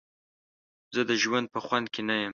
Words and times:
زه 0.95 1.01
د 1.09 1.11
ژوند 1.23 1.45
په 1.53 1.59
خوند 1.65 1.87
کې 1.93 2.01
نه 2.09 2.15
یم. 2.21 2.29